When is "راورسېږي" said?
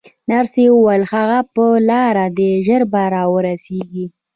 3.13-4.05